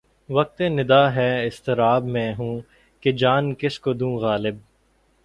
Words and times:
وقت 0.29 0.61
نِدا 0.61 1.03
ہے 1.15 1.45
اضطراب 1.45 2.05
میں 2.05 2.33
ہوں 2.33 2.59
کہ 3.03 3.11
جان 3.11 3.53
کس 3.55 3.79
کو 3.79 3.93
دوں 3.93 4.15
غالب 4.17 4.55